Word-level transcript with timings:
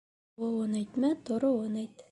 Тыуыуын 0.37 0.73
әйтмә, 0.81 1.13
тороуын 1.29 1.79
әйт. 1.85 2.07